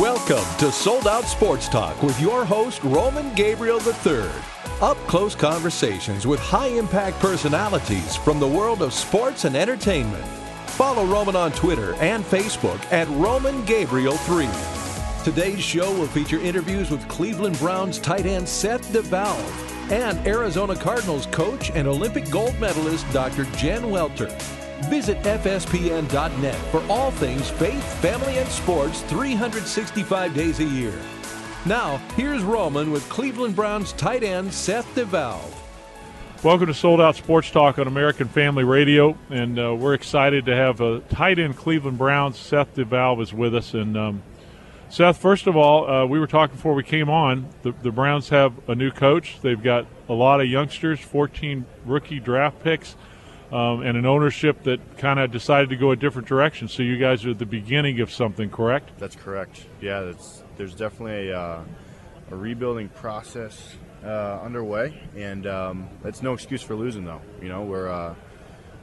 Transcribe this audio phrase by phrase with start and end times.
[0.00, 4.28] Welcome to Sold Out Sports Talk with your host, Roman Gabriel III.
[4.80, 10.24] Up close conversations with high impact personalities from the world of sports and entertainment.
[10.66, 14.48] Follow Roman on Twitter and Facebook at Roman Gabriel 3.
[15.22, 21.26] Today's show will feature interviews with Cleveland Browns tight end Seth DeValve and Arizona Cardinals
[21.26, 23.44] coach and Olympic gold medalist Dr.
[23.56, 24.36] Jen Welter.
[24.82, 30.92] Visit FSPN.net for all things faith, family, and sports 365 days a year.
[31.64, 35.54] Now, here's Roman with Cleveland Browns tight end Seth DeValve.
[36.42, 40.54] Welcome to Sold Out Sports Talk on American Family Radio, and uh, we're excited to
[40.54, 42.36] have a tight end Cleveland Browns.
[42.36, 44.22] Seth DeValve is with us, and um,
[44.90, 47.48] Seth, first of all, uh, we were talking before we came on.
[47.62, 49.40] The, the Browns have a new coach.
[49.40, 52.96] They've got a lot of youngsters, 14 rookie draft picks
[53.52, 56.68] um, and an ownership that kind of decided to go a different direction.
[56.68, 58.90] So you guys are at the beginning of something, correct?
[58.98, 59.66] That's correct.
[59.80, 60.12] Yeah,
[60.56, 61.64] there's definitely a, uh,
[62.30, 67.04] a rebuilding process uh, underway, and um, that's no excuse for losing.
[67.04, 68.14] Though you know we're uh,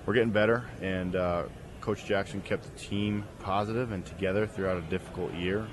[0.05, 1.43] we're getting better, and uh,
[1.79, 5.67] Coach Jackson kept the team positive and together throughout a difficult year,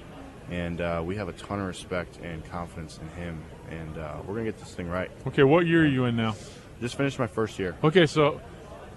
[0.50, 4.34] and uh, we have a ton of respect and confidence in him, and uh, we're
[4.34, 5.10] gonna get this thing right.
[5.26, 6.34] Okay, what year are you in now?
[6.80, 7.76] Just finished my first year.
[7.82, 8.40] Okay, so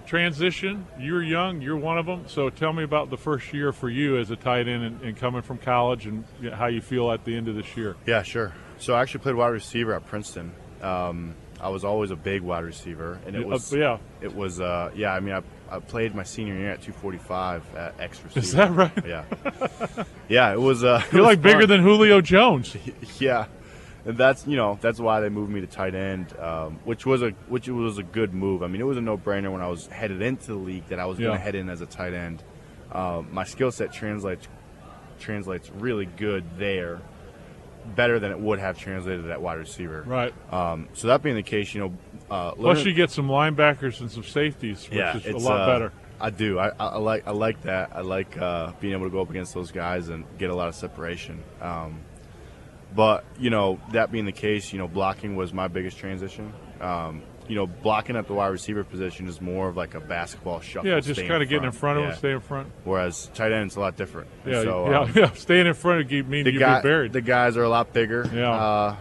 [0.06, 0.86] transition.
[0.98, 1.60] You're young.
[1.60, 2.24] You're one of them.
[2.26, 5.16] So tell me about the first year for you as a tight end and, and,
[5.16, 7.96] coming from college, and how you feel at the end of this year.
[8.06, 8.52] Yeah, sure.
[8.78, 10.52] So I actually played wide receiver at Princeton.
[10.80, 13.98] Um, I was always a big wide receiver, and it was uh, yeah.
[14.20, 15.12] It was uh, yeah.
[15.14, 18.40] I mean, I, I played my senior year at 245 at X receiver.
[18.44, 19.06] Is that right?
[19.06, 19.24] Yeah.
[20.28, 20.82] yeah, it was.
[20.82, 22.76] Uh, You're it like was bigger than Julio Jones.
[23.20, 23.46] yeah
[24.04, 27.22] and that's you know that's why they moved me to tight end, um, which was
[27.22, 28.62] a which was a good move.
[28.62, 30.98] I mean, it was a no brainer when I was headed into the league that
[30.98, 32.42] I was going to head in as a tight end.
[32.90, 34.48] Um, my skill set translates
[35.18, 37.00] translates really good there,
[37.94, 40.02] better than it would have translated at wide receiver.
[40.06, 40.34] Right.
[40.52, 41.92] Um, so that being the case, you know,
[42.30, 45.66] uh, plus you get some linebackers and some safeties, which yeah, is a lot uh,
[45.66, 45.92] better.
[46.20, 46.58] I do.
[46.58, 47.90] I, I, like I like that.
[47.94, 50.68] I like uh, being able to go up against those guys and get a lot
[50.68, 51.42] of separation.
[51.60, 52.00] Um,
[52.94, 56.52] but you know, that being the case, you know, blocking was my biggest transition.
[56.80, 60.60] Um, you know, blocking at the wide receiver position is more of like a basketball
[60.60, 60.88] shuffle.
[60.88, 62.10] Yeah, just kind of getting in front of yeah.
[62.10, 62.72] them, stay in front.
[62.84, 64.28] Whereas tight end is a lot different.
[64.46, 65.32] Yeah, so, yeah, um, yeah.
[65.32, 67.12] Staying in front of you means you guy, be buried.
[67.12, 68.28] The guys are a lot bigger.
[68.32, 68.52] Yeah.
[68.52, 68.96] Uh,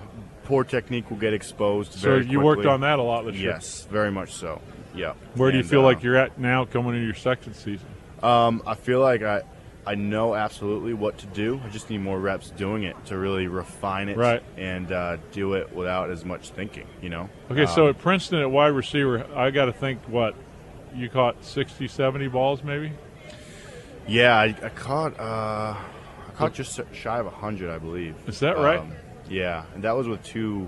[0.46, 1.94] poor technique will get exposed.
[1.94, 2.38] So you quickly.
[2.38, 3.52] worked on that a lot this year.
[3.52, 4.62] Yes, very much so.
[4.96, 5.14] Yeah.
[5.36, 7.88] Where do you feel uh, like you're at now, coming into your second season?
[8.22, 9.44] Um, I feel like I,
[9.86, 11.60] I know absolutely what to do.
[11.66, 14.44] I just need more reps doing it to really refine it Right.
[14.58, 16.88] and uh, do it without as much thinking.
[17.02, 17.30] You know.
[17.50, 20.36] Okay, so Um, at Princeton at wide receiver, I got to think what
[20.94, 22.92] you caught 60, 70 balls maybe.
[24.08, 28.16] yeah, I, I caught uh, I caught just shy of hundred, I believe.
[28.28, 28.80] Is that right?
[28.80, 28.92] Um,
[29.30, 30.68] yeah, and that was with two.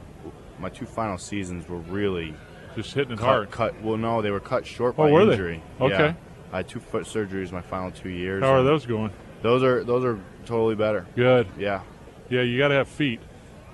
[0.59, 2.33] My two final seasons were really
[2.75, 3.51] Just hitting it cut, hard.
[3.51, 3.81] cut.
[3.81, 5.31] Well, no, they were cut short Oh, by were they?
[5.33, 5.63] injury.
[5.81, 5.93] Okay.
[6.07, 6.13] Yeah.
[6.53, 8.43] I had two foot surgeries my final two years.
[8.43, 9.11] How are those going?
[9.41, 11.05] Those are those are totally better.
[11.15, 11.47] Good.
[11.57, 11.81] Yeah.
[12.29, 13.19] Yeah, you got to have feet.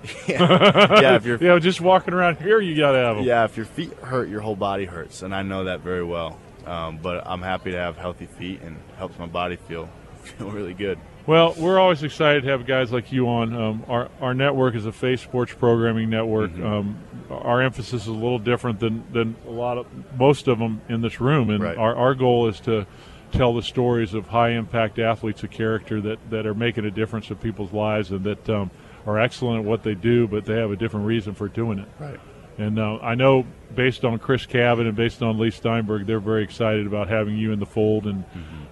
[0.26, 3.24] yeah, if you're Yeah, just walking around here, you got to have them.
[3.26, 6.38] Yeah, if your feet hurt, your whole body hurts, and I know that very well.
[6.64, 9.90] Um, but I'm happy to have healthy feet, and helps my body feel
[10.22, 10.98] feel really good.
[11.26, 13.54] Well, we're always excited to have guys like you on.
[13.54, 16.50] Um, our our network is a Faith Sports Programming Network.
[16.50, 16.66] Mm-hmm.
[16.66, 16.98] Um,
[17.30, 19.86] our emphasis is a little different than, than a lot of
[20.18, 21.78] most of them in this room, and Right.
[21.78, 22.86] our, our goal is to
[23.30, 27.30] tell the stories of high impact athletes of character that, that are making a difference
[27.30, 28.68] in people's lives and that um,
[29.06, 31.88] are excellent at what they do, but they have a different reason for doing it.
[32.00, 32.18] Right.
[32.58, 36.42] And uh, I know, based on Chris Cabott and based on Leigh Steinberg, they're very
[36.42, 38.24] excited about having you in the fold and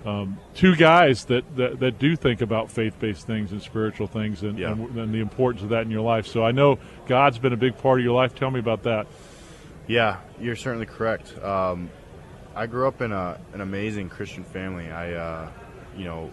[0.09, 4.59] um, two guys that, that, that do think about faith-based things and spiritual things and,
[4.59, 4.73] Yeah.
[4.73, 6.27] and, and the importance of that in your life.
[6.27, 8.35] So I know God's been a big part of your life.
[8.35, 9.07] Tell me about that.
[9.87, 11.37] Yeah, you're certainly correct.
[11.43, 11.91] Um,
[12.55, 14.91] I grew up in a, an amazing Christian family.
[14.91, 15.51] I, uh,
[15.97, 16.31] you know,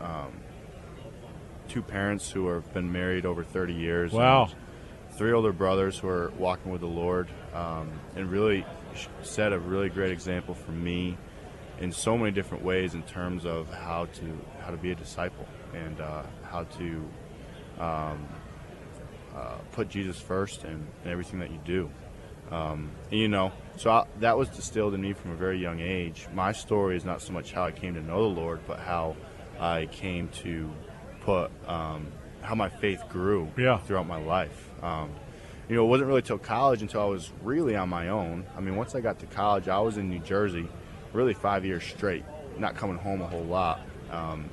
[0.00, 0.32] um,
[1.68, 4.12] two parents who have been married over 30 years.
[4.12, 4.48] Wow.
[5.12, 8.64] Three older brothers who are walking with the Lord, um, and really
[9.22, 11.16] set a really great example for me
[11.80, 15.46] in so many different ways in terms of how to how to be a disciple
[15.74, 17.04] and uh, how to
[17.78, 18.26] um,
[19.36, 21.90] uh, put Jesus first in, in everything that you do.
[22.50, 25.80] Um, and, you know, so I, that was distilled in me from a very young
[25.80, 26.26] age.
[26.34, 29.16] My story is not so much how I came to know the Lord, but how
[29.60, 30.70] I came to
[31.20, 32.06] put um,
[32.40, 33.78] how my faith grew Yeah.
[33.78, 34.70] throughout my life.
[34.82, 35.10] Um,
[35.68, 38.46] you know, it wasn't really till college until I was really on my own.
[38.56, 40.66] I mean, once I got to college, I was in New Jersey,
[41.12, 42.24] really five years straight,
[42.58, 43.80] not coming home a whole lot.
[44.10, 44.48] Um,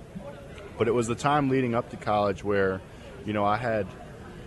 [0.77, 2.81] but it was the time leading up to college where,
[3.25, 3.87] you know, I had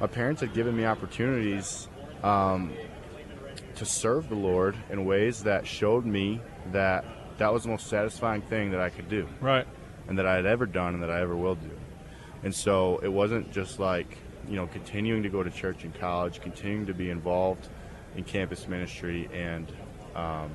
[0.01, 1.89] my parents had given me opportunities
[2.23, 2.73] um,
[3.77, 6.41] to serve the Lord in ways that showed me
[6.73, 7.05] that
[7.39, 9.67] that was the most satisfying thing that I could do, Right.
[10.09, 11.71] and that I had ever done, and that I ever will do.
[12.43, 14.19] And so it wasn't just like
[14.49, 17.69] you know continuing to go to church in college, continuing to be involved
[18.17, 19.71] in campus ministry, and
[20.15, 20.51] um,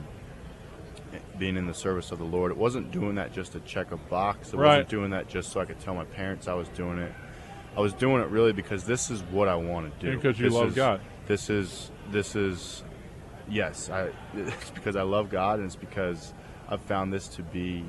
[1.43, 2.51] being in the service of the Lord.
[2.51, 4.53] It wasn't doing that just to check a box.
[4.53, 4.67] It Right.
[4.77, 7.11] wasn't doing that just so I could tell my parents I was doing it.
[7.75, 10.15] I was doing it really because this is what I want to do.
[10.15, 11.01] Because you This love is- God.
[11.25, 12.85] This is this is
[13.49, 13.89] yes.
[13.89, 16.33] I it's because I love God and it's because
[16.69, 17.83] I've found this to be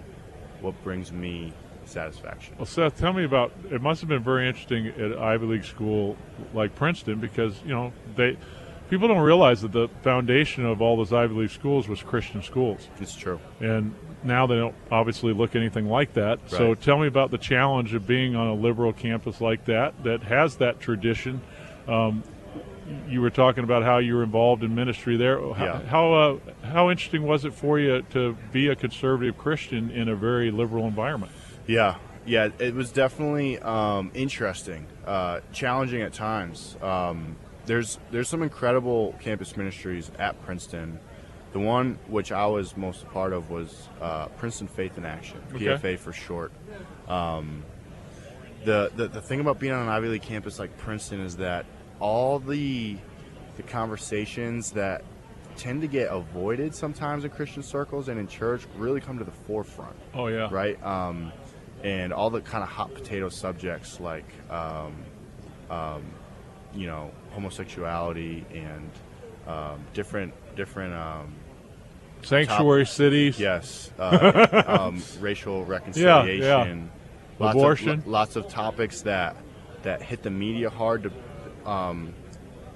[0.61, 1.53] what brings me
[1.85, 2.57] satisfaction.
[2.59, 3.53] Well, Seth, tell me about.
[3.71, 6.17] It must have been very interesting at Ivy League school
[6.55, 8.37] like Princeton because you know they
[8.91, 12.89] people don't realize that the foundation of all those Ivy League schools was Christian schools,
[13.01, 13.41] It's true.
[13.61, 16.39] and now they don't obviously look anything like that.
[16.47, 20.23] So tell me about the challenge of being on a liberal campus like that that
[20.23, 21.41] has that tradition.
[21.87, 22.23] Um,
[23.09, 25.39] you were talking about how you were involved in ministry there.
[25.55, 25.81] How Yeah.
[25.87, 30.15] how, uh, how interesting was it for you to be a conservative Christian in a
[30.15, 31.33] very liberal environment?
[31.67, 31.97] Yeah,
[32.27, 36.77] yeah, it was definitely um, interesting, uh, challenging at times.
[36.83, 40.99] Um, there's there's some incredible campus ministries at Princeton.
[41.53, 45.41] The one which I was most a part of was uh, Princeton Faith in Action,
[45.55, 45.67] Okay.
[45.67, 46.51] PFA for short.
[47.09, 47.63] Um,
[48.65, 51.67] the, the the thing about being on an Ivy League campus like Princeton is that
[52.01, 52.97] all the
[53.57, 55.05] the conversations that
[55.57, 59.31] tend to get avoided sometimes in Christian circles and in church really come to the
[59.31, 60.83] forefront Oh yeah, right?
[60.85, 61.31] Um,
[61.85, 64.97] and all the kind of hot potato subjects like, um,
[65.71, 66.03] um,
[66.75, 68.91] you know, homosexuality and
[69.47, 71.35] um, different different um,
[72.23, 73.39] Sanctuary cities.
[73.39, 76.91] yes, uh, um, racial reconciliation,
[77.39, 77.91] Lots Abortion.
[77.91, 79.37] of, lots of topics that
[79.83, 82.15] that hit the media hard to, um,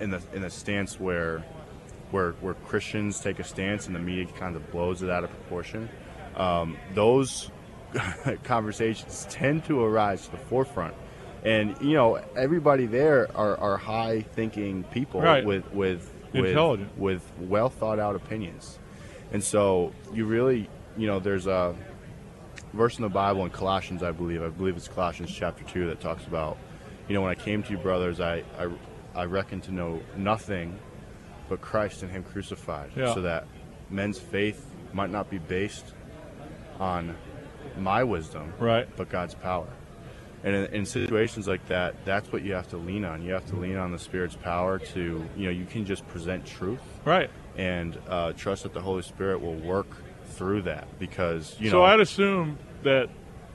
[0.01, 1.45] in the in the stance where
[2.11, 5.31] where where Christians take a stance and the media kind of blows it out of
[5.31, 5.89] proportion.
[6.37, 7.51] Um, those
[8.45, 10.95] conversations tend to arise to the forefront,
[11.45, 15.45] and you know everybody there are, are high thinking people Right.
[15.45, 16.99] with with with, Intelligent.
[16.99, 18.79] with well thought out opinions,
[19.33, 21.75] and so you really you know there's a
[22.75, 24.43] verse in the Bible in Colossians, I believe.
[24.43, 26.59] I believe it's Colossians chapter two that talks about,
[27.09, 28.69] you know, when I came to you, brothers, I I,
[29.15, 30.79] I reckon to know nothing
[31.49, 33.15] but Christ and Him crucified, Yeah.
[33.15, 33.47] so that
[33.89, 35.95] men's faith might not be based
[36.79, 37.17] on
[37.79, 38.87] my wisdom, Right.
[38.97, 39.67] but God's power.
[40.45, 43.23] And in, in situations like that, that's what you have to lean on.
[43.23, 46.47] You have to lean on the Spirit's power to, you know, you can just present
[46.47, 47.29] truth Right.
[47.57, 49.89] and uh, trust that the Holy Spirit will work
[50.31, 51.83] through that because, you so know.
[51.83, 53.09] So I'd assume that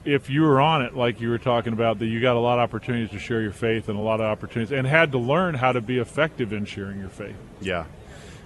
[0.04, 2.58] if you were on it, like you were talking about, that you got a lot
[2.58, 5.54] of opportunities to share your faith and a lot of opportunities, and had to learn
[5.54, 7.36] how to be effective in sharing your faith.
[7.62, 7.86] Yeah,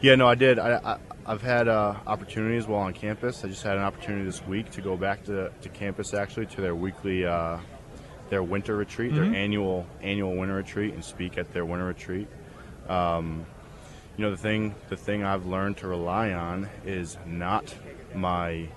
[0.00, 0.14] yeah.
[0.14, 0.60] No, I did.
[0.60, 3.44] I, I I've had uh, opportunities while on campus.
[3.44, 6.60] I just had an opportunity this week to go back to, to campus actually to
[6.60, 7.58] their weekly their
[8.30, 12.28] their winter retreat, their annual annual winter retreat, and speak at their winter retreat.
[12.88, 13.46] Um,
[14.16, 17.74] you know the thing the thing I've learned to rely on is not
[18.14, 18.68] my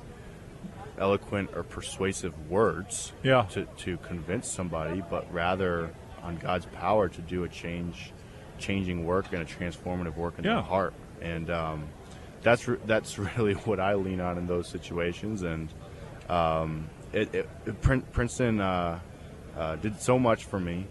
[0.97, 3.43] eloquent or persuasive words Yeah.
[3.51, 5.89] to, to convince somebody, but rather
[6.21, 8.11] on God's power to do a change,
[8.59, 10.55] changing work and a transformative work in Yeah.
[10.55, 10.93] their heart.
[11.21, 11.87] And um,
[12.43, 15.41] that's re- that's really what I lean on in those situations.
[15.41, 15.69] And
[16.29, 17.81] um, it, it, it-
[18.11, 18.99] Princeton uh,
[19.57, 20.87] uh, did so much for me,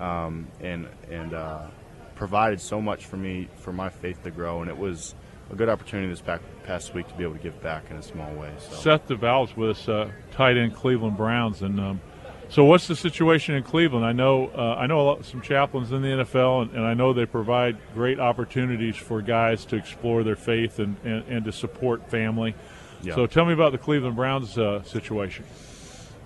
[0.00, 1.66] um, and and uh,
[2.14, 4.60] provided so much for me for my faith to grow.
[4.60, 5.14] And it was
[5.50, 8.02] a good opportunity this back, past week to be able to give back in a
[8.02, 8.52] small way.
[8.58, 8.76] So.
[8.76, 12.00] Seth DeValve's with us, uh, tight end Cleveland Browns, and um,
[12.48, 14.04] so what's the situation in Cleveland?
[14.04, 16.94] I know uh, I know a lot, some chaplains in the NFL, and, and I
[16.94, 21.52] know they provide great opportunities for guys to explore their faith and, and, and to
[21.52, 22.54] support family.
[23.02, 23.14] Yeah.
[23.16, 25.44] So tell me about the Cleveland Browns uh, situation.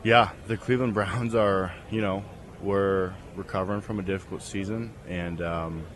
[0.02, 2.24] Yeah, the Cleveland Browns are, you know,
[2.62, 5.86] we're recovering from a difficult season, and um,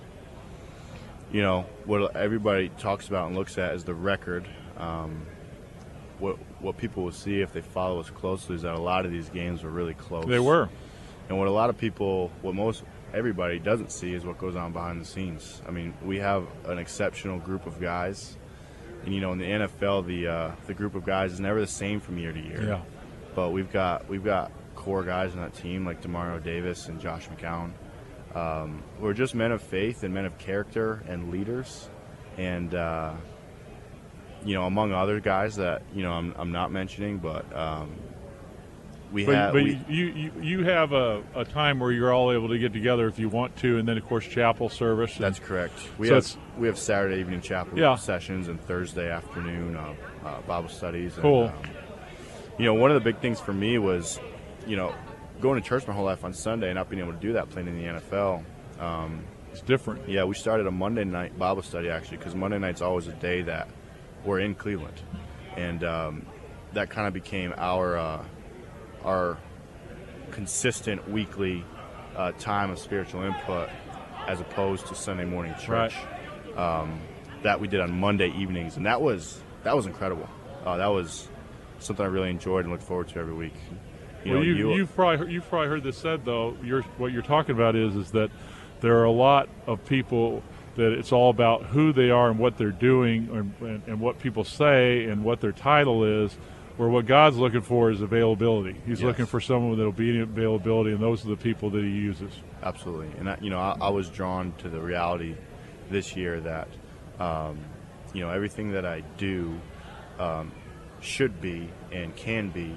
[1.32, 4.46] you know what everybody talks about and looks at is the record.
[4.76, 5.26] Um,
[6.18, 9.12] what what people will see if they follow us closely is that a lot of
[9.12, 10.26] these games were really close.
[10.26, 10.68] They were.
[11.28, 14.72] And what a lot of people, what most everybody doesn't see is what goes on
[14.72, 15.62] behind the scenes.
[15.66, 18.36] I mean, we have an exceptional group of guys,
[19.04, 21.66] and you know, in the NFL, the uh, the group of guys is never the
[21.66, 22.62] same from year to year.
[22.62, 22.80] Yeah.
[23.34, 27.28] But we've got we've got core guys on that team like Demario Davis and Josh
[27.28, 27.70] McCown.
[28.34, 31.88] Um, we're just men of faith and men of character and leaders,
[32.38, 33.12] and uh,
[34.44, 37.94] you know, among other guys that you know I'm, I'm not mentioning, but um,
[39.12, 42.32] we But, have but we, you, you you have a, a time where you're all
[42.32, 45.16] able to get together if you want to, and then of course chapel service.
[45.18, 45.74] That's correct.
[45.98, 47.96] We So have we have Saturday evening chapel Yeah.
[47.96, 51.14] sessions and Thursday afternoon uh, uh, Bible studies.
[51.14, 51.44] And, Cool.
[51.44, 51.54] um,
[52.58, 54.20] you know, one of the big things for me was,
[54.66, 54.94] you know,
[55.40, 57.50] going to church my whole life on Sunday and not being able to do that
[57.50, 58.44] playing in the NFL.
[58.78, 60.08] Um, it's different.
[60.08, 63.42] yeah, we started a Monday night Bible study actually because Monday night's always a day
[63.42, 63.68] that
[64.24, 64.98] we're in Cleveland,
[65.56, 66.26] and um,
[66.72, 68.24] that kind of became our uh,
[69.04, 69.36] our
[70.30, 71.64] consistent weekly
[72.16, 73.68] uh, time of spiritual input
[74.26, 75.94] as opposed to Sunday morning church
[76.56, 77.00] um,
[77.42, 80.28] that we did on Monday evenings, and that was that was incredible.
[80.64, 81.28] Uh, that was
[81.84, 83.54] something I really enjoyed and looked forward to every week.
[84.24, 86.56] You well, know, you, you've probably you've probably heard this said though.
[86.62, 88.30] You're, what you're talking about is is that
[88.80, 90.42] there are a lot of people
[90.76, 94.18] that it's all about who they are and what they're doing and, and, and what
[94.18, 96.32] people say and what their title is.
[96.78, 98.74] Where what God's looking for is availability.
[98.86, 99.06] He's Yes.
[99.06, 102.32] looking for someone with obedient availability, and those are the people that He uses.
[102.62, 105.34] Absolutely, and I, you know, I, I was drawn to the reality
[105.90, 106.68] this year that
[107.20, 107.58] um,
[108.14, 109.54] you know everything that I do
[110.18, 110.50] um,
[111.02, 112.74] should be and can be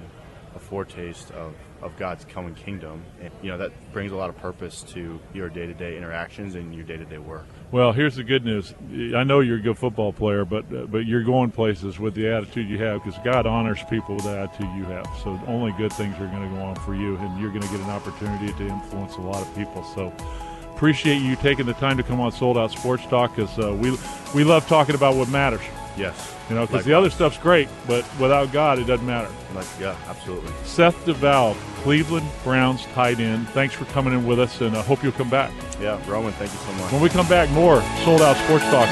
[0.56, 4.36] a foretaste of, of God's coming kingdom, and you know that brings a lot of
[4.38, 7.44] purpose to your day to day interactions and your day to day work.
[7.70, 8.74] Well, here's the good news.
[9.14, 12.28] I know you're a good football player, but uh, but you're going places with the
[12.28, 15.06] attitude you have because God honors people with the attitude you have.
[15.22, 17.68] So only good things are going to go on for you, and you're going to
[17.68, 19.84] get an opportunity to influence a lot of people.
[19.94, 20.12] So
[20.74, 23.96] appreciate you taking the time to come on Sold Out Sports Talk because uh, we
[24.34, 25.62] we love talking about what matters.
[25.96, 29.30] Yes, You know, because the other stuff's great, but without God, it doesn't matter.
[29.54, 30.52] like yeah, absolutely.
[30.64, 33.48] Seth DeValve, Cleveland Browns tight end.
[33.50, 35.50] Thanks for coming in with us, and I hope you'll come back.
[35.80, 36.92] Yeah, Roman, thank you so much.
[36.92, 38.88] When we come back, more Sold Out Sports Talk.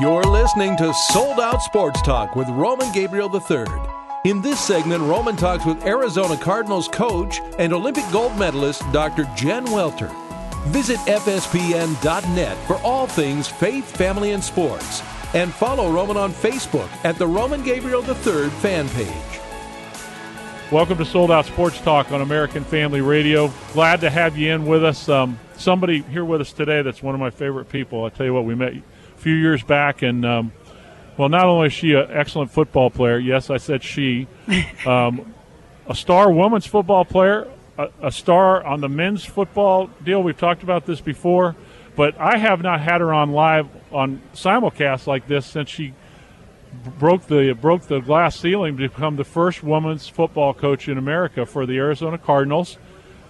[0.00, 3.64] You're listening to Sold Out Sports Talk with Roman Gabriel III.
[4.24, 9.24] In this segment, Roman talks with Arizona Cardinals coach and Olympic gold medalist Dr.
[9.36, 10.10] Jen Welter.
[10.66, 15.02] Visit FSPN.net for all things faith, family, and sports.
[15.34, 19.40] And follow Roman on Facebook at the Roman Gabriel III fan page.
[20.70, 23.52] Welcome to Sold Out Sports Talk on American Family Radio.
[23.72, 25.08] Glad to have you in with us.
[25.08, 28.04] Um, somebody here with us today that's one of my favorite people.
[28.04, 28.82] I tell you what, we met a
[29.16, 30.52] few years back, and um,
[31.16, 34.28] well, not only is she an excellent football player, yes, I said she,
[34.86, 35.34] um,
[35.86, 37.48] a star women's football player,
[37.82, 40.22] a, a star on the men's football deal.
[40.22, 41.56] We've talked about this before,
[41.96, 45.94] but I have not had her on live on simulcast like this since she
[46.98, 51.44] broke the broke the glass ceiling to become the first women's football coach in America
[51.44, 52.78] for the Arizona Cardinals.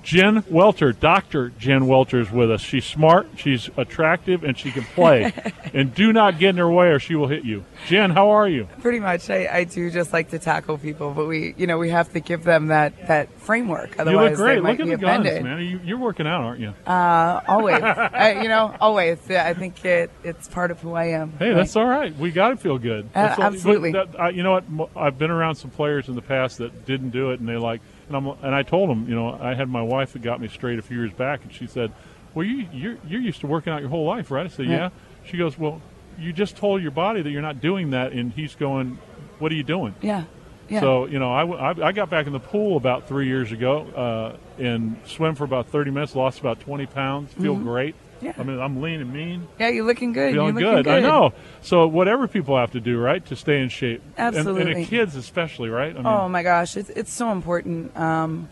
[0.03, 1.51] Jen Welter, Dr.
[1.51, 2.61] Jen Welter is with us.
[2.61, 5.33] She's smart, she's attractive, and she can play.
[5.75, 7.65] and do not get in her way or she will hit you.
[7.87, 8.69] Jen, how are you?
[8.81, 11.91] Pretty much, I, I do just like to tackle people, but we, you know, we
[11.91, 13.95] have to give them that, that framework.
[13.95, 14.55] You Otherwise, look great.
[14.57, 15.45] they might Look at be the guns, offended.
[15.45, 15.61] man.
[15.63, 16.75] You, you're working out, aren't you?
[16.87, 19.19] Uh, always, I, you know, always.
[19.31, 21.33] I think it, it's part of who I am.
[21.39, 22.15] Hey, that's all right.
[22.17, 23.05] We got to feel good.
[23.15, 23.93] Uh, That's all- but absolutely.
[23.93, 24.91] that- I- you know what?
[24.97, 27.81] I've been around some players in the past that didn't do it, and they like,
[28.15, 30.49] and I'm, and I told him, you know, I had my wife that got me
[30.49, 31.93] straight a few years back, and she said,
[32.35, 34.73] "Well, you you're you're used to working out your whole life, right?" I said, Yeah.
[34.73, 34.89] "Yeah."
[35.25, 35.81] She goes, "Well,
[36.19, 38.99] you just told your body that you're not doing that," and he's going,
[39.39, 40.25] "What are you doing?" Yeah.
[40.69, 40.81] Yeah.
[40.81, 44.63] So you know, I I got back in the pool about three years ago uh,
[44.63, 47.95] and swim for about 30 minutes, lost about 20 pounds, feel great.
[48.23, 48.35] Yeah.
[48.39, 50.33] I mean, I'm lean and mean yeah, you're looking good.
[50.33, 50.93] feeling you're looking good.
[50.93, 51.33] I know.
[51.61, 54.01] So whatever people have to do, right, to stay in shape.
[54.17, 55.91] And- And, the kids especially, right?
[55.93, 57.97] I mean, Oh my gosh, it's it's so important.
[57.97, 58.49] Um,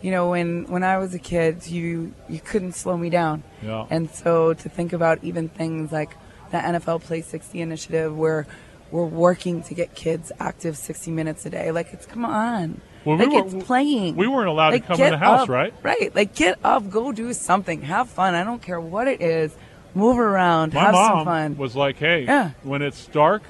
[0.00, 3.42] you know, when when I was a kid, you you couldn't slow me down.
[3.62, 3.86] Yeah.
[3.90, 6.16] And so to think about even things like
[6.50, 8.46] the NFL Play 60 initiative, where
[8.90, 11.70] we're working to get kids active 60 minutes a day.
[11.70, 12.80] Like it's come on.
[13.04, 14.16] Well, we like were- it's playing.
[14.16, 15.74] we weren't allowed to come in the house, up, right?
[15.82, 16.14] Right.
[16.14, 18.34] Like get up, go do something, have fun.
[18.34, 19.54] I don't care what it is.
[19.94, 21.56] Move around, my have some mom fun.
[21.58, 22.50] was like, "Hey, Yeah.
[22.62, 23.42] when it's dark."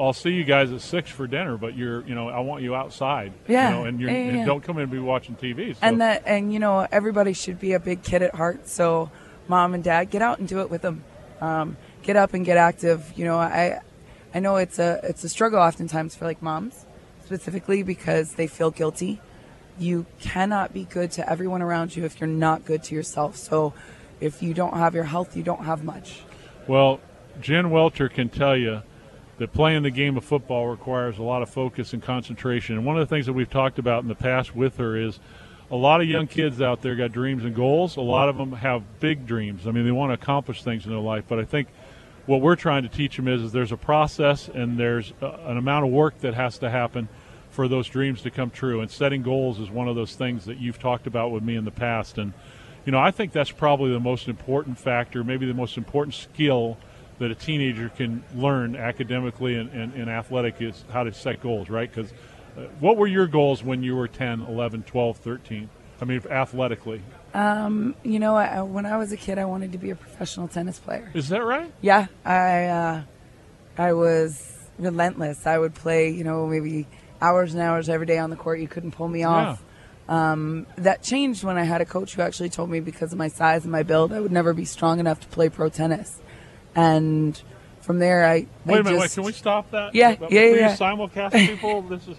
[0.00, 2.72] I'll see you guys at six for dinner, but you're, you know, I want you
[2.76, 3.32] outside.
[3.48, 3.70] Yeah.
[3.70, 4.44] You know, and, you're, Yeah, yeah, and yeah.
[4.46, 5.72] don't come in and be watching TV.
[5.74, 5.78] So.
[5.82, 9.10] and that and you know everybody should be a big kid at heart so
[9.48, 11.02] mom and dad get out and do it with them
[11.40, 13.80] um, get up and get active you know i
[14.34, 16.84] i know it's a it's a struggle oftentimes for like moms
[17.28, 19.20] specifically because they feel guilty
[19.78, 23.74] you cannot be good to everyone around you if you're not good to yourself so
[24.18, 26.22] if you don't have your health you don't have much
[26.66, 27.00] Well,
[27.42, 28.80] Jen Welter can tell you
[29.36, 32.76] that playing the game of football requires a lot of focus and concentration.
[32.76, 35.20] And one of the things that we've talked about in the past with her is
[35.70, 37.96] a lot of young kids out there got dreams and goals.
[37.96, 39.66] A lot of them have big dreams.
[39.66, 41.24] I mean, they want to accomplish things in their life.
[41.28, 41.68] But I think
[42.26, 45.56] what we're trying to teach them is, is there's a process and there's a, an
[45.56, 47.08] amount of work that has to happen
[47.58, 48.80] for those dreams to come true.
[48.82, 51.64] And setting goals is one of those things that you've talked about with me in
[51.64, 52.16] the past.
[52.16, 52.32] And
[52.86, 56.78] you know, I think that's probably the most important factor, maybe the most important skill
[57.18, 61.68] that a teenager can learn academically and, and, and athletic is how to set goals,
[61.68, 61.92] right?
[61.92, 62.12] Because
[62.56, 65.68] uh, what were your goals when you were 10, 11, 12, 13?
[66.00, 67.02] I mean, athletically.
[67.34, 70.46] Um, you know, I, when I was a kid, I wanted to be a professional
[70.46, 71.10] tennis player.
[71.12, 71.72] Is that right?
[71.80, 73.02] Yeah, I uh,
[73.76, 75.44] I was relentless.
[75.44, 76.86] I would play, you know, maybe
[77.20, 78.60] hours and hours every day on the court.
[78.60, 79.62] You couldn't pull me off.
[80.08, 83.28] Um, that changed when I had a coach who actually told me because of my
[83.28, 86.18] size and my build, I would never be strong enough to play pro tennis.
[86.74, 87.40] And
[87.82, 88.98] from there, I wait I a minute.
[89.00, 89.94] just, wait, can we stop that?
[89.94, 90.76] Yeah, yeah, yeah.
[90.76, 91.82] Simulcast people.
[91.82, 92.16] this is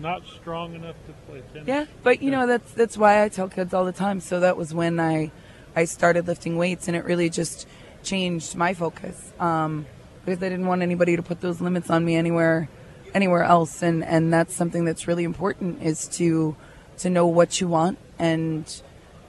[0.00, 1.68] not strong enough to play tennis.
[1.68, 4.20] Yeah, but you know that's that's why I tell kids all the time.
[4.20, 5.30] So that was when I
[5.76, 7.68] I started lifting weights, and it really just
[8.02, 9.84] changed my focus um,
[10.24, 12.70] because I didn't want anybody to put those limits on me anywhere
[13.14, 16.56] anywhere else, and and that's something that's really important is to
[16.98, 18.82] to know what you want and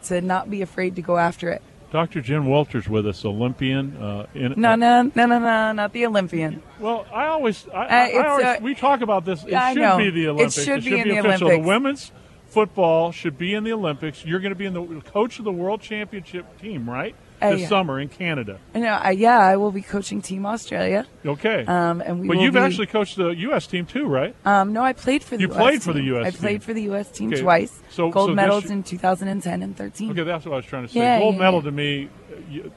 [0.03, 1.62] to not be afraid to go after it.
[1.91, 2.21] Dr.
[2.21, 3.98] Jen Welter's with us, Olympian.
[3.98, 6.62] Uh, in, No, no, no, no, no, not the Olympian.
[6.79, 9.43] Well, I always, I, Uh, I, I always uh, we talk about this.
[9.43, 10.57] It Yeah, should be the Olympics.
[10.57, 10.86] It Olympics.
[10.86, 11.48] should be in be the official.
[11.48, 11.63] Olympics.
[11.63, 12.12] The women's
[12.48, 14.24] football should be in the Olympics.
[14.24, 17.15] You're going to be in the coach of the World Championship team, right?
[17.41, 17.67] Uh, this yeah.
[17.67, 18.60] summer in Canada.
[18.75, 21.05] No, I, yeah, I will be coaching Team Australia.
[21.25, 21.65] Okay.
[21.65, 23.65] Um, and we but you've be- actually coached the U.S.
[23.67, 24.36] team too, right?
[24.46, 26.01] Um, no, I played for the You US played for the.
[26.15, 26.39] US I team.
[26.39, 27.10] played for the U.S.
[27.12, 27.79] team Okay, twice.
[27.89, 30.12] so- Gold so medals sh- in 2010 and 13.
[30.12, 31.00] Okay, that's what I was trying to say.
[31.00, 32.10] Yeah, Gold yeah, medal to me.
[32.50, 32.72] You,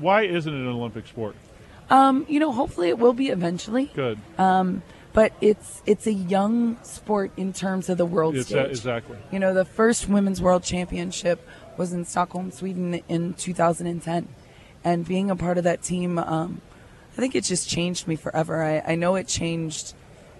[0.00, 1.36] why isn't it an Olympic sport?
[1.90, 3.90] Um, you know, hopefully it will be eventually.
[3.94, 4.18] Good.
[5.14, 8.56] But it's it's a young sport in terms of the world It's stage.
[8.56, 9.16] that, exactly.
[9.30, 11.46] You know, the first women's world championship
[11.76, 14.28] was in Stockholm, Sweden in 2010.
[14.84, 16.60] And being a part of that team, um,
[17.12, 18.62] I think it just changed me forever.
[18.62, 19.94] I, I know it changed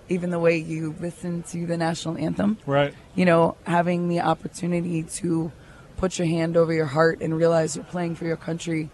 [0.08, 2.58] even the way you listen to the national anthem.
[2.66, 2.92] Right.
[3.14, 5.50] You know, having the opportunity to
[5.96, 8.90] put your hand over your heart and realize you're playing for your country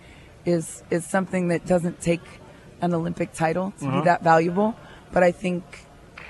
[0.47, 2.21] is is something that doesn't take
[2.81, 4.01] an Olympic title to Uh-huh.
[4.01, 4.77] be that valuable.
[5.13, 5.65] But I think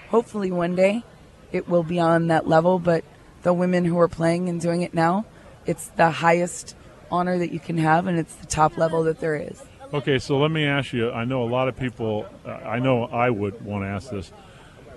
[0.09, 1.05] hopefully one day
[1.53, 2.79] it will be on that level.
[2.79, 3.05] But
[3.43, 5.27] the women who are playing and doing it now,
[5.67, 6.77] it's the highest
[7.11, 9.63] honor that you can have, and it's the top level that there is.
[9.93, 11.11] Okay, so let me ask you.
[11.11, 12.27] I know a lot of people.
[12.47, 14.31] Uh, I know I would want to ask this.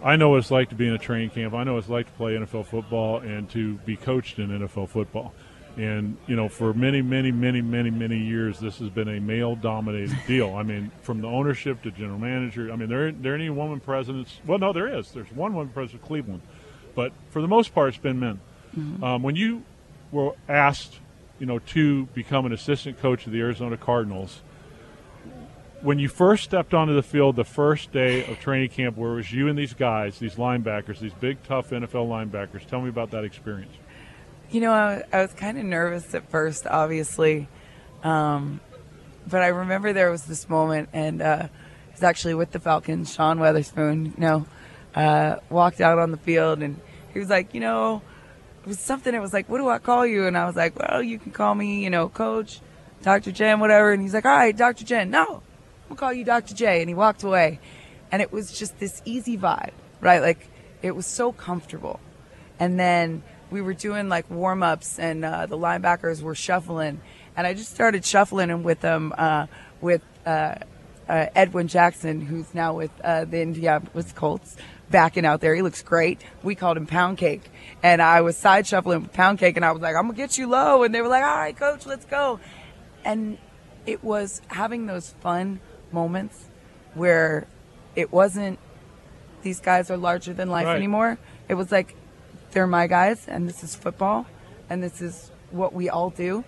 [0.04, 1.54] I know what it's like to be in a training camp.
[1.54, 4.90] I know what it's like to play NFL football and to be coached in NFL
[4.90, 5.34] football.
[5.78, 10.16] And you know, for many, many, many, many, many years, this has been a male-dominated
[10.28, 10.54] deal.
[10.54, 12.72] I mean, from the ownership to general manager.
[12.72, 14.40] I mean, there there are any woman presidents?
[14.46, 15.12] Well, no, there is.
[15.12, 16.42] There's one woman president of Cleveland,
[16.94, 18.40] but for the most part, it's been men.
[19.04, 19.64] Um, when you
[20.14, 21.00] were asked,
[21.40, 24.42] you know, to become an assistant coach of the Arizona Cardinals,
[25.82, 29.16] when you first stepped onto the field the first day of training camp, where it
[29.16, 33.12] was you and these guys, these linebackers, these big, tough NFL linebackers, tell me about
[33.12, 33.74] that experience.
[34.50, 37.50] You know, I, I was kind of nervous at first, obviously.
[38.04, 38.62] Um,
[39.28, 41.48] but I remember there was this moment, and uh,
[41.92, 44.46] was actually with the Falcons, Sean Weatherspoon, you know,
[44.96, 46.80] uh, walked out on the field, and
[47.14, 48.02] he was like, you know,
[48.64, 50.26] it was something, it was like, what do I call you?
[50.26, 52.62] And I was like, well, you can call me, you know, Coach,
[53.02, 53.34] Dr.
[53.34, 53.92] Jen, whatever.
[53.92, 54.86] And he's like, all right, Dr.
[54.86, 55.10] Jen.
[55.10, 55.44] No,
[55.90, 56.56] I'm to call you Dr.
[56.56, 56.80] J.
[56.80, 57.60] And he walked away.
[58.10, 60.22] And it was just this easy vibe, right?
[60.22, 60.48] Like,
[60.82, 62.00] it was so comfortable.
[62.58, 63.22] And then
[63.52, 67.02] we were doing like warm ups, and uh, the linebackers were shuffling.
[67.36, 69.48] And I just started shuffling with them uh,
[69.82, 70.56] with uh,
[71.10, 74.56] uh, Edwin Jackson, who's now with uh, the Indianapolis Colts,
[74.94, 75.54] backing out there.
[75.56, 76.22] He looks great.
[76.44, 77.50] We called him Pound Cake.
[77.82, 80.22] And I was side shuffling with Pound Cake, and I was like, I'm going to
[80.22, 80.84] get you low.
[80.84, 82.40] And they were like, all right, coach, let's go.
[83.04, 83.38] And
[83.86, 85.60] it was having those fun
[85.92, 86.46] moments
[86.94, 87.48] where
[87.96, 88.60] it wasn't
[89.42, 90.78] these guys are larger than life Right.
[90.78, 91.18] anymore.
[91.50, 91.96] It was like
[92.52, 94.26] they're my guys and this is football
[94.70, 96.46] and this is what we all do.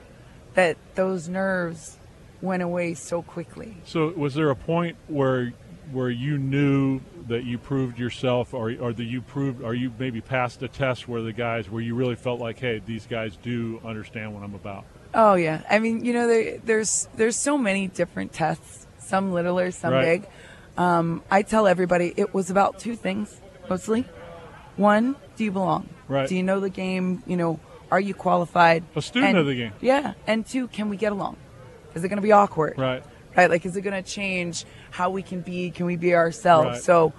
[0.53, 1.97] That those nerves
[2.41, 3.75] went away so quickly.
[3.83, 5.51] So, was there a point where
[5.91, 10.21] where you knew that you proved yourself, or or that you proved, or you maybe
[10.21, 13.79] passed a test where the guys, where you really felt like, hey, these guys do
[13.85, 14.85] understand what I'm about?
[15.13, 19.71] Oh yeah, I mean, you know, there, there's there's so many different tests, some littler,
[19.71, 20.21] some Right.
[20.21, 20.29] big.
[20.77, 24.05] Um, I tell everybody it was about two things mostly.
[24.75, 25.87] One, do you belong?
[26.09, 26.27] Right.
[26.27, 27.23] Do you know the game?
[27.25, 27.59] You know,
[27.91, 28.83] are you qualified?
[28.95, 29.71] A student And- of the game.
[29.79, 31.37] Yeah, and two, can we get along?
[31.93, 32.77] Is it going to be awkward?
[32.77, 33.01] Right.
[33.35, 33.49] Right.
[33.49, 35.71] Like, is it going to change how we can be?
[35.71, 36.67] Can we be ourselves?
[36.67, 36.81] Right.
[36.81, 37.13] So,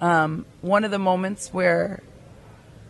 [0.00, 2.02] um, one of the moments where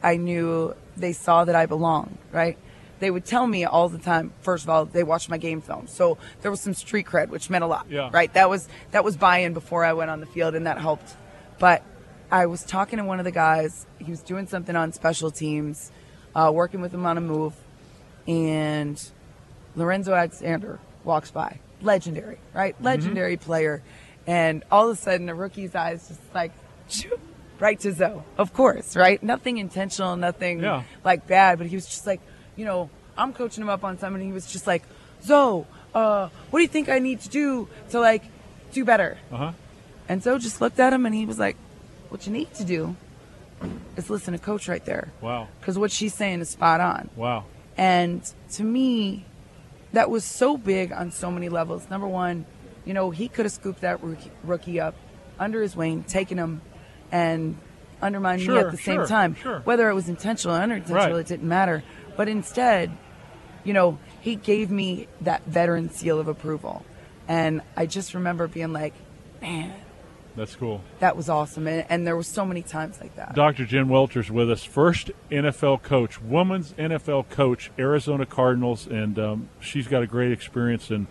[0.03, 2.57] I knew they saw that I belonged, right?
[3.01, 4.33] they would tell me all the time.
[4.43, 7.51] First of all, they watched my game film, so there was some street cred, which
[7.51, 7.87] meant a lot.
[7.91, 8.11] Yeah.
[8.13, 8.33] Right.
[8.35, 11.17] That was that was buy-in before I went on the field, and that helped.
[11.59, 11.83] But
[12.31, 13.87] I was talking to one of the guys.
[13.99, 15.91] He was doing something on special teams,
[16.35, 17.55] uh, working with him on a move,
[18.29, 19.03] and
[19.75, 21.59] Lorenzo Alexander walks by.
[21.83, 22.75] Legendary, right?
[22.75, 22.85] Mm-hmm.
[22.85, 23.83] Legendary player.
[24.27, 26.53] And all of a sudden, a rookie's eyes just like,
[26.89, 27.19] shoo,
[27.59, 28.23] right to Zoe.
[28.39, 29.23] Of course, right?
[29.23, 30.83] Nothing intentional, nothing Yeah.
[31.05, 32.21] like bad, but he was just like,
[32.57, 34.23] you know, I'm coaching him up on something.
[34.25, 34.83] He was just like,
[35.23, 38.23] Zoe, uh, what do you think I need to do to like
[38.73, 39.19] do better?
[39.33, 39.53] Uh huh.
[40.09, 41.57] And Zoe just looked at him and he was like,
[42.09, 42.97] what you need to do
[43.97, 45.13] is listen to coach right there.
[45.21, 45.49] Wow.
[45.61, 47.11] Because what she's saying is spot on.
[47.17, 47.45] Wow.
[47.77, 49.25] And to me,
[49.93, 51.89] that was so big on so many levels.
[51.91, 52.47] Number one,
[52.85, 54.95] you know, he could have scooped that rookie, rookie up
[55.39, 56.61] under his wing, taken him,
[57.13, 57.57] and
[58.03, 59.35] undermined me at the same time.
[59.35, 59.61] sure.
[59.61, 61.15] Whether it was intentional or unintentional, Right.
[61.21, 61.83] it didn't matter.
[62.17, 62.91] But instead,
[63.65, 66.85] you know, he gave me that veteran seal of approval.
[67.29, 68.95] And I just remember being like,
[69.43, 69.73] man,
[70.37, 70.83] That's cool.
[71.01, 71.67] that was awesome.
[71.67, 73.35] And, and there were so many times like that.
[73.35, 73.65] Dr.
[73.67, 79.89] Jen Welter's with us, first NFL coach, woman's NFL coach, Arizona Cardinals, and um, she's
[79.89, 80.91] got a great experience.
[80.91, 81.07] And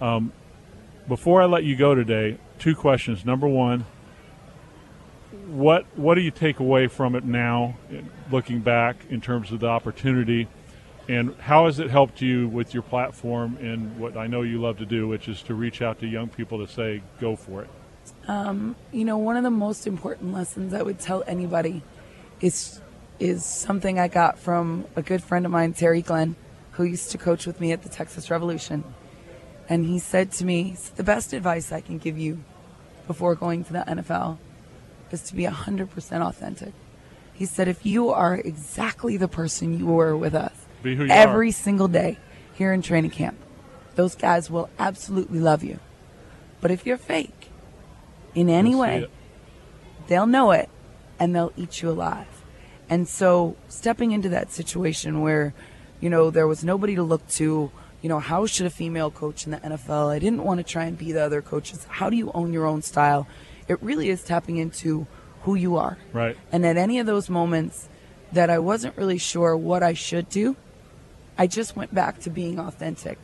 [0.00, 0.32] um,
[1.08, 3.24] before I let you go today, two questions.
[3.24, 3.84] Number one,
[5.46, 7.76] what what do you take away from it now,
[8.30, 10.48] looking back in terms of the opportunity,
[11.08, 14.78] and how has it helped you with your platform and what I know you love
[14.78, 17.70] to do, which is to reach out to young people to say, "Go for it."
[18.28, 21.82] Um, you know, one of the most important lessons I would tell anybody
[22.40, 22.80] is
[23.18, 26.34] is something I got from a good friend of mine, Terry Glenn,
[26.72, 28.82] who used to coach with me at the Texas Revolution.
[29.68, 32.42] And he said to me, the best advice I can give you
[33.06, 34.38] before going to the NFL
[35.12, 36.72] is to be 100% authentic.
[37.32, 41.10] He said, if you are exactly the person you were with us Be who you
[41.10, 41.52] every are.
[41.52, 42.18] single day
[42.54, 43.38] here in training camp,
[43.94, 45.78] those guys will absolutely love you.
[46.60, 47.41] But if you're fake
[48.34, 49.08] in any way,
[50.06, 50.68] they'll know it
[51.18, 52.26] and they'll eat you alive.
[52.88, 55.54] And so stepping into that situation where,
[56.00, 57.70] you know, there was nobody to look to,
[58.02, 60.10] you know, how should a female coach in the NFL?
[60.10, 61.86] I didn't want to try and be the other coaches.
[61.88, 63.26] How do you own your own style?
[63.68, 65.06] It really is tapping into
[65.42, 65.96] who you are.
[66.12, 66.36] Right.
[66.50, 67.88] And at any of those moments
[68.32, 70.56] that I wasn't really sure what I should do,
[71.38, 73.18] I just went back to being authentic.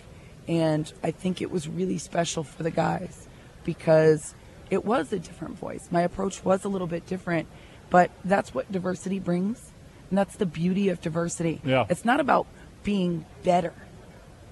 [0.47, 3.29] And I think it was really special for the guys
[3.64, 4.35] because
[4.70, 5.88] it was a different voice.
[5.90, 7.48] My approach was a little bit different,
[7.90, 9.72] but that's what diversity brings.
[10.11, 11.61] And that's the beauty of diversity.
[11.64, 11.87] Yeah.
[11.88, 12.46] It's not about
[12.83, 13.74] being better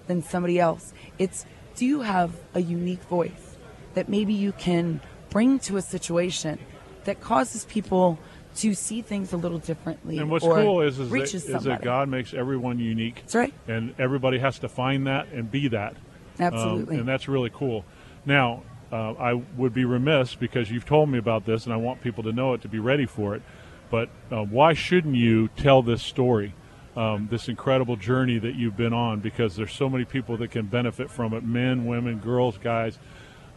[0.07, 0.92] than somebody else.
[1.18, 3.57] It's do you have a unique voice
[3.94, 5.00] that maybe you can
[5.31, 6.59] bring to a situation
[7.05, 8.18] that causes people
[8.57, 11.83] to see things a little differently And what's or cool is is that, is that
[11.83, 13.16] God makes everyone unique.
[13.16, 13.55] That's right.
[13.68, 15.92] And everybody has to find that and be that.
[16.38, 16.98] Um, Absolutely.
[16.98, 17.85] and that's really cool.
[18.24, 18.62] Now,
[18.97, 22.25] uh, I would be remiss because you've told me about this, and I want people
[22.25, 23.43] to know it to be ready for it.
[23.91, 26.55] But uh, why shouldn't you tell this story,
[26.97, 29.21] um, this incredible journey that you've been on?
[29.21, 32.99] Because there's so many people that can benefit from it men, women, girls, guys.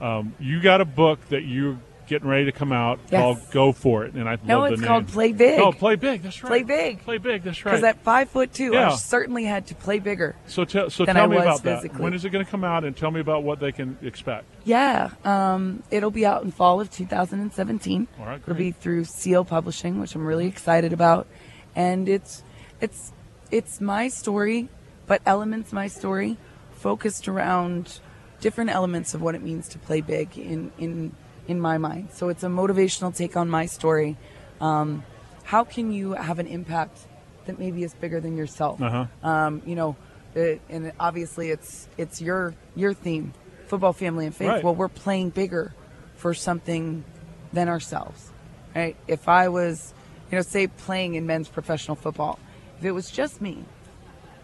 [0.01, 3.21] Um, you got a book that you're getting ready to come out Yes.
[3.21, 5.13] called Go For It, and I No, love it's the called name.
[5.13, 5.59] Play Big.
[5.59, 6.23] Oh, Play Big.
[6.23, 6.49] That's right.
[6.49, 7.01] Play Big.
[7.03, 7.43] Play Big.
[7.43, 7.71] That's right.
[7.73, 8.89] Because at five foot two, Yeah.
[8.91, 10.35] I certainly had to play bigger.
[10.47, 11.99] So tell so than tell I me was about that.
[11.99, 12.83] When is it going to come out?
[12.83, 14.45] And tell me about what they can expect.
[14.65, 18.07] Yeah, um, it'll be out in fall of 2017.
[18.19, 21.27] All right, It'll be through Seal Publishing, which I'm really excited about,
[21.75, 22.43] and it's
[22.81, 23.11] it's
[23.51, 24.67] it's my story,
[25.07, 26.37] but elements my story,
[26.73, 27.99] focused around
[28.41, 31.11] different elements of what it means to play big in in
[31.49, 32.09] in my mind.
[32.13, 34.15] So it's a motivational take on my story.
[34.61, 35.03] Um,
[35.43, 36.99] how can you have an impact
[37.45, 38.79] that maybe is bigger than yourself?
[38.79, 39.07] Uh-huh.
[39.27, 39.95] Um, you know,
[40.35, 43.33] it, and obviously it's it's your your theme,
[43.65, 44.47] football, family, and faith.
[44.47, 44.63] Right.
[44.63, 45.73] Well, we're playing bigger
[46.17, 47.03] for something
[47.51, 48.31] than ourselves,
[48.75, 48.95] right?
[49.07, 49.95] If I was,
[50.29, 52.37] you know, say playing in men's professional football,
[52.77, 53.65] if it was just me,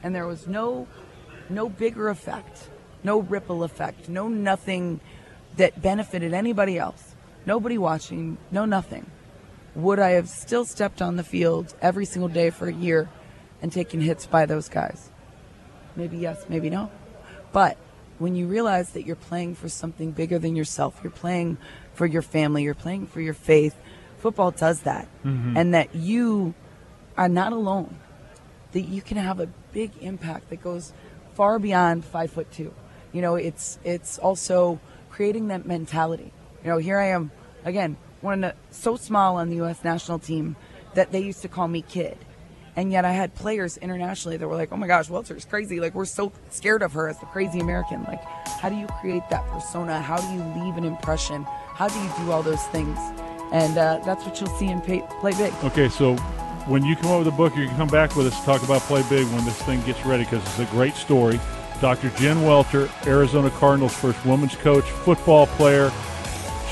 [0.02, 0.88] and there was no
[1.50, 2.68] no bigger effect,
[3.04, 5.00] no ripple effect, no nothing
[5.58, 7.16] that benefited anybody else,
[7.46, 9.06] nobody watching, no nothing,
[9.76, 13.10] would I have still stepped on the field every single day for a year
[13.62, 15.10] and taken hits by those guys?
[15.96, 16.92] Maybe yes, maybe no.
[17.52, 17.78] But
[18.20, 21.58] when you realize that you're playing for something bigger than yourself, you're playing
[21.94, 23.76] for your family, you're playing for your faith,
[24.20, 25.08] football does that.
[25.24, 25.58] Mm-hmm.
[25.58, 26.54] And that you
[27.18, 27.98] are not alone,
[28.72, 30.94] that you can have a big impact that goes
[31.34, 32.74] far beyond five foot two.
[33.12, 34.80] You know, it's it's also
[35.16, 36.34] creating that mentality.
[36.62, 37.32] You know, here I am
[37.64, 39.84] again, one of the, so small on the U.S.
[39.84, 40.58] national team
[40.94, 42.18] that they used to call me kid,
[42.76, 45.80] And yet I had players internationally that were like, oh my gosh, Welter's crazy.
[45.80, 48.04] Like, we're so scared of her as the crazy American.
[48.04, 48.24] Like,
[48.62, 50.02] how do you create that persona?
[50.02, 51.44] How do you leave an impression?
[51.44, 52.98] How do you do all those things?
[53.54, 55.54] And uh, that's what you'll see in Pay, Play Big.
[55.64, 56.16] Okay, so
[56.68, 58.64] when you come up with a book, you can come back with us to talk
[58.64, 61.40] about Play Big when this thing gets ready because it's a great story.
[61.82, 62.10] Dr.
[62.12, 65.92] Jen Welter, Arizona Cardinals first women's coach, football player.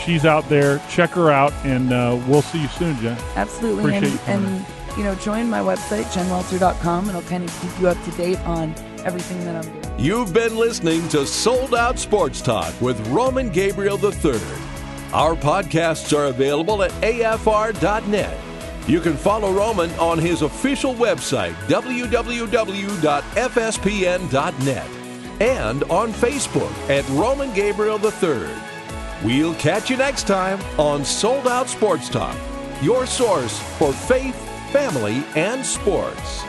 [0.04, 0.82] She's out there.
[0.90, 3.18] Check her out, and uh, we'll see you soon, Jen.
[3.36, 3.84] Absolutely.
[3.96, 7.80] Appreciate and, you and you know, join my website, jenwelter.com, and I'll kind of keep
[7.80, 10.00] you up to date on everything that I'm doing.
[10.00, 14.40] You've been listening to Sold Out Sports Talk with Roman Gabriel III.
[15.14, 18.53] Our podcasts are available at afr.net.
[18.86, 22.52] You can follow Roman on his official website, www.fspn.net,
[25.42, 28.50] and on Facebook at Roman Gabriel III.
[29.24, 32.36] We'll catch you next time on Sold Out Sports Talk,
[32.82, 34.36] your source for faith,
[34.74, 36.44] family, and sports.